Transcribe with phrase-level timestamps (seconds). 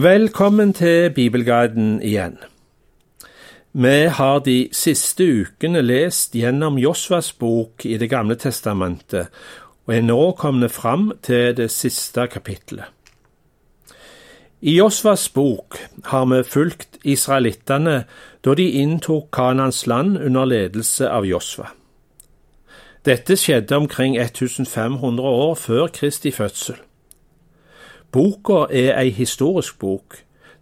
[0.00, 2.38] Velkommen til Bibelguiden igjen.
[3.72, 9.28] Vi har de siste ukene lest gjennom Josvas bok i Det gamle testamentet,
[9.84, 12.86] og er nå kommet fram til det siste kapittelet.
[14.60, 18.04] I Josvas bok har vi fulgt israelittene
[18.44, 21.74] da de inntok Kanans land under ledelse av Josva.
[23.04, 26.80] Dette skjedde omkring 1500 år før Kristi fødsel.
[28.12, 30.16] Boka er ei historisk bok,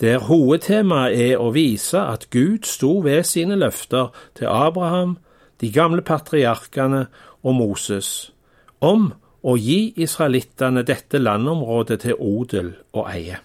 [0.00, 5.18] der hovedtemaet er å vise at Gud sto ved sine løfter til Abraham,
[5.60, 7.06] de gamle patriarkene
[7.42, 8.32] og Moses
[8.80, 9.10] om
[9.44, 13.40] å gi israelittene dette landområdet til odel og eie.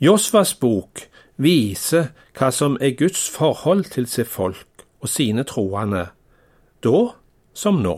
[0.00, 1.06] Josvas bok
[1.40, 6.08] viser hva som er Guds forhold til sitt folk og sine troende,
[6.84, 7.00] da
[7.56, 7.96] som nå.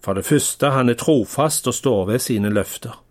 [0.00, 3.04] For det første, han er trofast og står ved sine løfter.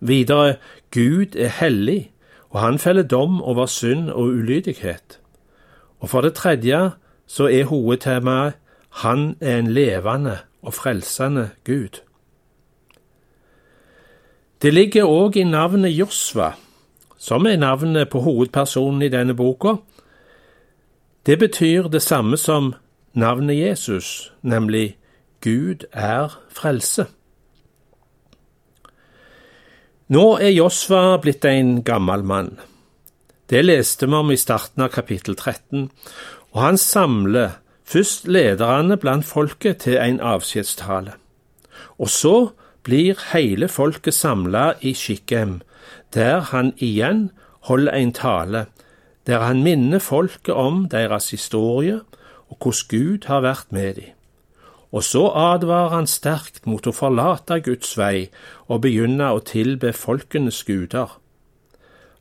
[0.00, 0.56] Videre,
[0.90, 2.10] Gud er hellig,
[2.50, 5.20] og han feller dom over synd og ulydighet.
[6.00, 6.90] Og for det tredje
[7.26, 8.52] så er hovedtemaet
[8.94, 12.00] han er en levende og frelsende Gud.
[14.62, 16.52] Det ligger òg i navnet Josva,
[17.18, 19.74] som er navnet på hovedpersonen i denne boka.
[21.26, 22.74] Det betyr det samme som
[23.14, 24.96] navnet Jesus, nemlig
[25.44, 27.04] Gud er frelse.
[30.08, 32.54] Nå er Josva blitt en gammel mann.
[33.52, 35.90] Det leste vi om i starten av kapittel 13,
[36.54, 41.18] og han samler først lederne blant folket til en avskjedstale.
[42.00, 42.34] Og så
[42.84, 45.58] blir hele folket samla i Skikkem,
[46.16, 47.28] der han igjen
[47.68, 48.66] holder en tale,
[49.28, 52.00] der han minner folket om deres historie
[52.48, 54.13] og hvordan Gud har vært med dem.
[54.94, 58.28] Og så advarer han sterkt mot å forlate Guds vei
[58.68, 61.16] og begynne å tilbe folkenes guder.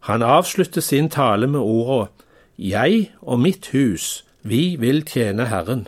[0.09, 2.09] Han avslutter sin tale med ordet
[2.57, 5.87] Jeg og mitt hus, vi vil tjene Herren.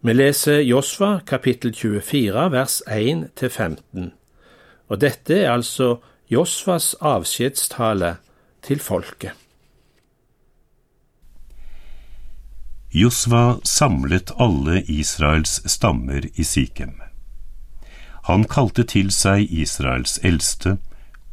[0.00, 4.12] Vi leser Josva kapittel 24 vers 1 til 15,
[4.88, 5.96] og dette er altså
[6.30, 8.16] Josvas avskjedstale
[8.62, 9.39] til folket.
[12.92, 16.96] Josva samlet alle Israels stammer i Sikhem.
[18.26, 20.78] Han kalte til seg Israels eldste,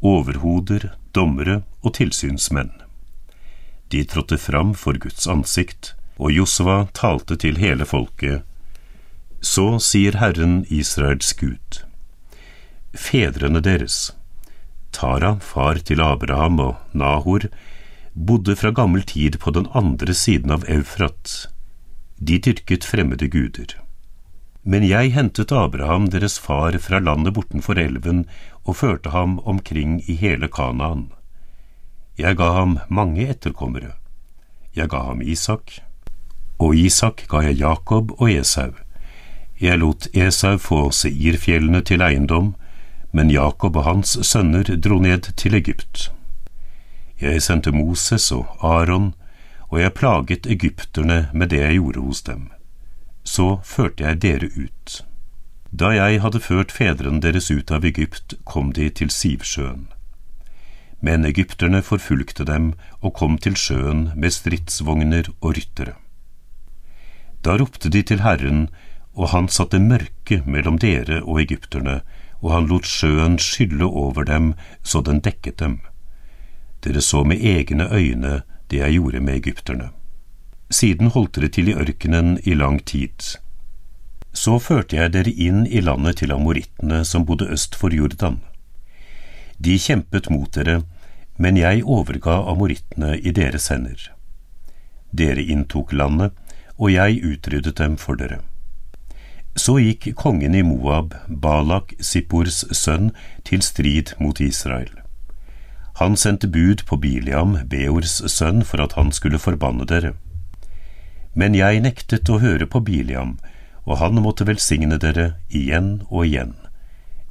[0.05, 2.69] overhoder, dommere og tilsynsmenn.
[3.89, 8.45] De trådte fram for Guds ansikt, og Josva talte til hele folket.
[9.41, 11.81] Så sier Herren Israels Gud.
[12.93, 14.11] Fedrene deres,
[14.93, 17.49] Tara, far til Abraham og Nahor,
[18.17, 21.47] bodde fra gammel tid på den andre siden av Eufrat.
[22.17, 23.75] De dyrket fremmede guder.
[24.63, 28.25] Men jeg hentet Abraham, deres far, fra landet bortenfor elven
[28.65, 31.11] og førte ham omkring i hele Kanaan.
[32.17, 33.93] Jeg ga ham mange etterkommere.
[34.75, 35.79] Jeg ga ham Isak,
[36.57, 38.73] og Isak ga jeg Jakob og Esau.
[39.61, 42.55] Jeg lot Esau få Seirfjellene til eiendom,
[43.13, 46.09] men Jakob og hans sønner dro ned til Egypt.
[47.21, 49.13] Jeg sendte Moses og Aron,
[49.69, 52.49] og jeg plaget egypterne med det jeg gjorde hos dem.
[53.23, 55.01] Så førte jeg dere ut.
[55.71, 59.87] Da jeg hadde ført fedrene deres ut av Egypt, kom de til Sivsjøen.
[61.01, 65.97] Men egypterne forfulgte dem og kom til sjøen med stridsvogner og ryttere.
[67.43, 68.69] Da ropte de til Herren,
[69.13, 72.01] og han satte mørke mellom dere og egypterne,
[72.41, 75.79] og han lot sjøen skylle over dem så den dekket dem.
[76.87, 79.89] Dere så med egne øyne det jeg gjorde med egypterne.
[80.71, 83.35] Siden holdt dere til i ørkenen i lang tid.
[84.31, 88.39] Så førte jeg dere inn i landet til amorittene som bodde øst for Jordan.
[89.59, 90.83] De kjempet mot dere,
[91.37, 93.99] men jeg overga amorittene i deres hender.
[95.11, 96.31] Dere inntok landet,
[96.77, 98.39] og jeg utryddet dem for dere.
[99.59, 103.11] Så gikk kongen i Moab, Balak, Sippors sønn,
[103.43, 105.06] til strid mot Israel.
[105.97, 110.11] Han sendte bud på Biliam, Beors sønn, for at han skulle forbanne dere.
[111.33, 113.39] Men jeg nektet å høre på Biliam,
[113.89, 116.53] og han måtte velsigne dere igjen og igjen.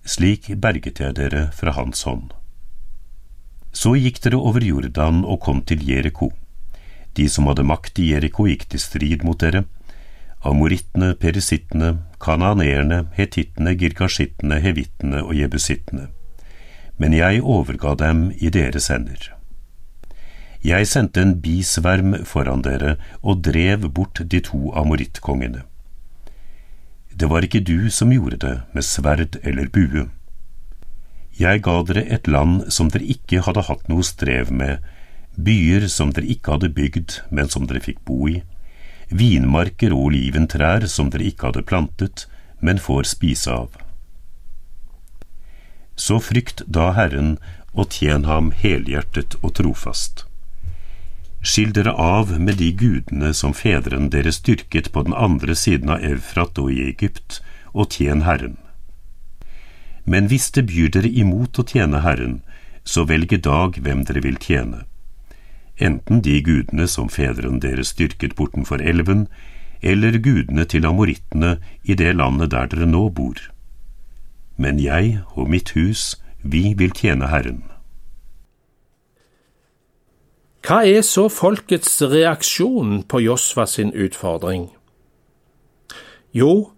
[0.02, 2.34] Slik berget jeg dere fra hans hånd.
[3.70, 6.32] Så gikk dere over Jordan og kom til Jeriko.
[7.14, 9.62] De som hadde makt i Jeriko, gikk til strid mot dere.
[10.42, 16.10] Amorittene, perisittene, kananeerne, hetittene, girkasjittene, hevittene og jebusittene
[16.96, 19.32] men jeg overga dem i deres hender.
[20.66, 25.62] Jeg sendte en bisverm foran dere og drev bort de to amorittkongene.
[27.16, 30.08] Det var ikke du som gjorde det med sverd eller bue.
[31.38, 34.82] Jeg ga dere et land som dere ikke hadde hatt noe strev med,
[35.36, 38.40] byer som dere ikke hadde bygd, men som dere fikk bo i,
[39.12, 42.26] vinmarker og oliventrær som dere ikke hadde plantet,
[42.60, 43.85] men får spise av.
[45.96, 47.36] Så frykt da Herren
[47.72, 50.24] og tjen ham helhjertet og trofast.
[51.46, 56.04] Skill dere av med de gudene som fedrene deres dyrket på den andre siden av
[56.04, 57.40] Eufrat og i Egypt,
[57.72, 58.56] og tjen Herren.
[60.04, 62.40] Men hvis det byr dere imot å tjene Herren,
[62.84, 64.84] så velg i dag hvem dere vil tjene.
[65.76, 69.26] Enten de gudene som fedrene deres dyrket bortenfor elven,
[69.82, 73.38] eller gudene til amorittene i det landet der dere nå bor.
[74.56, 77.64] Men jeg og mitt hus, vi vil tjene Herren.
[80.66, 84.72] Hva er så folkets reaksjon på Josva sin utfordring?
[86.34, 86.72] Jo,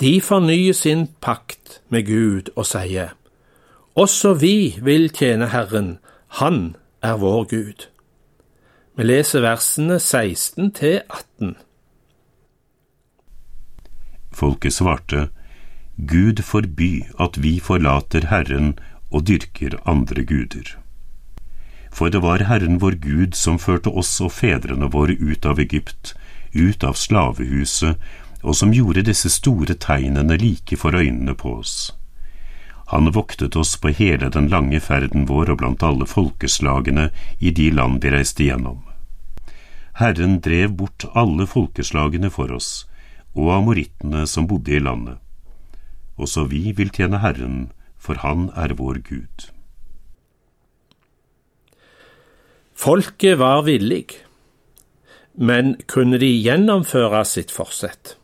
[0.00, 3.16] de fornyer sin pakt med Gud og sier,
[3.94, 5.98] Også vi vil tjene Herren,
[6.38, 7.88] Han er vår Gud.
[8.96, 11.56] Vi leser versene 16 til 18.
[14.32, 15.28] Folket svarte,
[16.06, 18.72] Gud forby at vi forlater Herren
[19.12, 20.72] og dyrker andre guder.
[21.92, 26.14] For det var Herren vår Gud som førte oss og fedrene våre ut av Egypt,
[26.56, 28.00] ut av slavehuset,
[28.42, 31.92] og som gjorde disse store tegnene like for øynene på oss.
[32.90, 37.70] Han voktet oss på hele den lange ferden vår og blant alle folkeslagene i de
[37.70, 38.82] land vi reiste gjennom.
[40.02, 42.88] Herren drev bort alle folkeslagene for oss,
[43.38, 45.21] og amorittene som bodde i landet.
[46.16, 49.50] Også vi vil tjene Herren, for Han er vår Gud.
[52.74, 54.08] Folket var villig,
[55.34, 58.16] men kunne de gjennomføre sitt forsett?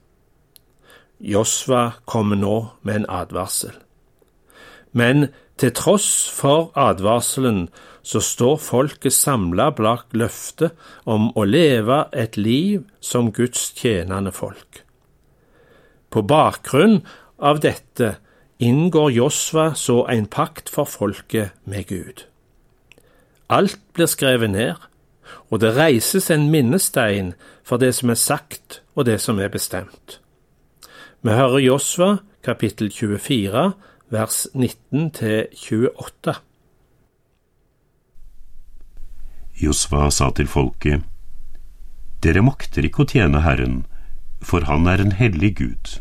[1.18, 3.76] Josva kommer nå med en advarsel.
[4.92, 7.68] Men til tross for advarselen
[8.06, 10.74] så står folket samla bak løftet
[11.04, 14.84] om å leve et liv som Guds tjenende folk.
[16.08, 17.02] På bakgrunn
[17.38, 18.16] av dette
[18.58, 22.24] inngår Josva så en pakt for folket med Gud.
[23.48, 24.74] Alt blir skrevet ned,
[25.48, 27.32] og det reises en minnestein
[27.64, 30.18] for det som er sagt og det som er bestemt.
[31.22, 33.72] Vi hører Josva kapittel 24
[34.10, 36.34] vers 19 til 28.
[39.58, 41.02] Josva sa til folket,
[42.22, 43.84] Dere makter ikke å tjene Herren,
[44.42, 45.98] for han er en hellig Gud.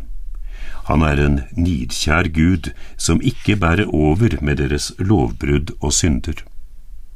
[0.88, 6.40] Han er en nidkjær Gud som ikke bærer over med deres lovbrudd og synder.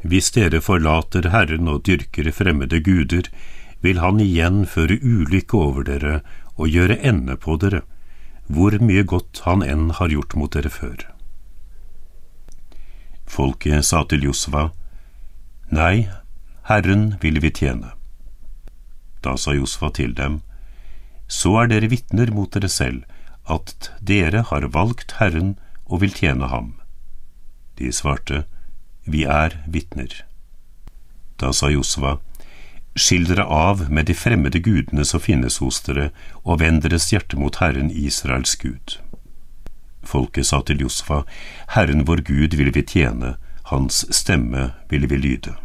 [0.04, 3.30] Hvis dere forlater Herren og dyrker fremmede guder,
[3.82, 6.20] vil Han igjen føre ulykke over dere
[6.58, 7.82] og gjøre ende på dere,
[8.48, 11.08] hvor mye godt Han enn har gjort mot dere før.
[13.26, 14.70] Folket sa til Josva,
[15.72, 16.10] Nei,
[16.68, 17.94] Herren vil vi tjene.
[19.24, 20.42] Da sa Josva til dem,
[21.32, 23.06] så er dere vitner mot dere selv
[23.46, 25.56] at dere har valgt Herren
[25.86, 26.74] og vil tjene ham.
[27.78, 28.46] De svarte,
[29.06, 30.26] Vi er vitner.
[31.38, 32.20] Da sa Josva,
[32.96, 36.10] Skill dere av med de fremmede gudene som finnes hos dere,
[36.44, 38.98] og vend deres hjerte mot Herren Israels Gud.
[40.04, 41.24] Folket sa til Josfa,
[41.72, 43.38] Herren vår Gud vil vi tjene,
[43.72, 45.56] hans stemme vil vi lyde.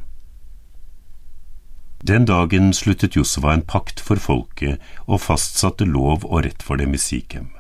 [2.07, 6.95] Den dagen sluttet Josva en pakt for folket og fastsatte lov og rett for dem
[6.95, 7.51] i Sikhem.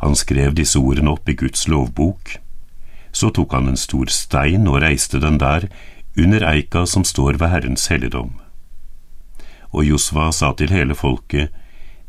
[0.00, 2.36] Han skrev disse ordene opp i Guds lovbok.
[3.12, 5.68] Så tok han en stor stein og reiste den der,
[6.18, 8.32] under eika som står ved Herrens helligdom.
[9.70, 11.50] Og Josva sa til hele folket,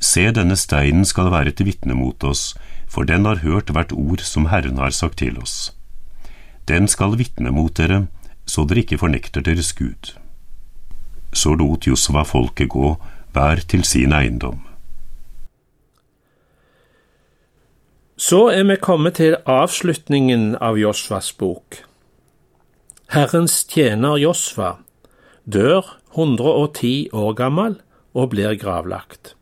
[0.01, 2.55] Se, denne steinen skal være til vitne mot oss,
[2.89, 5.75] for den har hørt hvert ord som Herren har sagt til oss.
[6.65, 8.07] Den skal vitne mot dere,
[8.45, 10.15] så dere ikke fornekter deres Gud.
[11.33, 12.95] Så lot Josva folket gå,
[13.31, 14.71] hver til sin eiendom.
[18.22, 21.80] Så er vi kommet til avslutningen av Josvas bok.
[23.10, 24.75] Herrens tjener Josva
[25.50, 27.80] dør 110 år gammel
[28.13, 29.34] og blir gravlagt.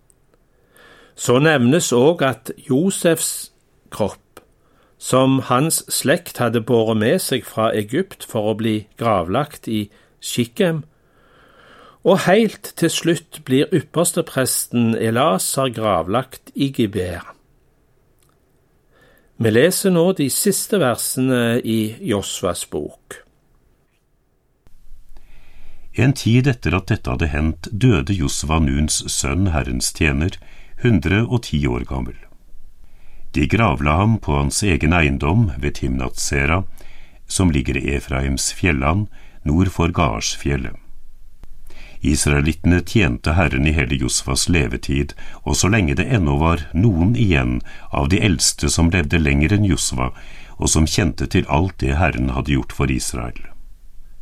[1.12, 3.52] Så nevnes òg at Josefs
[3.92, 4.40] kropp,
[4.96, 9.90] som hans slekt hadde båret med seg fra Egypt for å bli gravlagt i
[10.24, 10.86] Shikhem,
[12.08, 17.28] og helt til slutt blir ypperstepresten Elasar gravlagt i Gibeer.
[19.42, 23.22] Vi leser nå de siste versene i Josvas bok.
[25.96, 30.36] En tid etter at dette hadde hendt, døde Josva Nuns sønn, Herrens tjener,
[30.84, 32.18] 110 år gammel.
[33.32, 36.66] De gravla ham på hans egen eiendom ved Timnatsera,
[37.24, 39.08] som ligger i Efraims fjelland,
[39.48, 40.76] nord for Garsfjellet.
[42.02, 45.14] Israelittene tjente Herren i hele Josfas levetid,
[45.44, 47.60] og så lenge det ennå var noen igjen
[47.92, 50.14] av de eldste som levde lenger enn Josfa,
[50.60, 53.40] og som kjente til alt det Herren hadde gjort for Israel.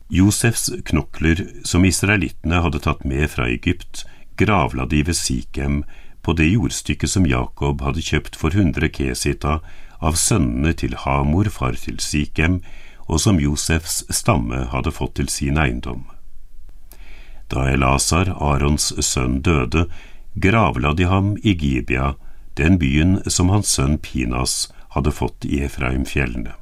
[0.10, 4.06] Josefs knokler, som israelittene hadde tatt med fra Egypt,
[4.38, 5.84] gravla de ved Sikhem,
[6.26, 9.60] på det jordstykket som Jakob hadde kjøpt for hundre kesita
[10.02, 12.62] av sønnene til Hamor, far til Sikhem,
[13.08, 16.08] og som Josefs stamme hadde fått til sin eiendom.
[17.52, 19.88] Da Elasar, Arons sønn, døde,
[20.36, 22.14] gravla de ham i Gibia,
[22.58, 26.56] den byen som hans sønn Pinas hadde fått i Efraimfjellene.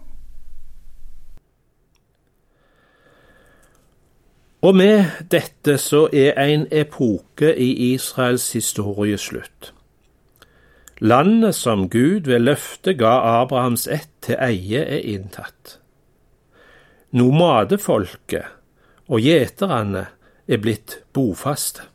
[4.65, 9.71] Og med dette så er en epoke i Israels historie slutt.
[10.99, 15.77] Landet som Gud ved løftet ga Abrahams ett til eie, er inntatt.
[17.13, 18.47] Nomadefolket
[19.05, 20.07] og gjeterne
[20.47, 21.87] er blitt bofaste.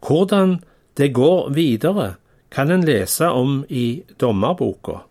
[0.00, 0.58] Hvordan
[0.96, 2.14] det går videre,
[2.50, 5.04] kan en lese om i dommerboka,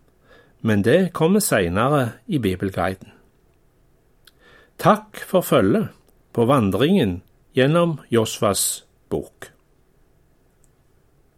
[0.60, 3.14] men det kommer seinere i Bibelguiden.
[4.80, 5.88] Takk for følget
[6.32, 7.20] på vandringen
[7.56, 9.50] gjennom Josvas bok.